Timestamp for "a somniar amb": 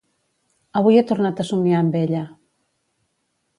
1.43-1.99